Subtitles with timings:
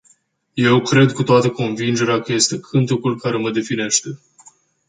[0.57, 4.19] Eu cred cu toată convingerea că este cântecul care mă definește.